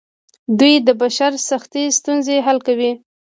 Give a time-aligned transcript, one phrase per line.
[0.59, 2.91] دوی د بشر سختې ستونزې حل کوي.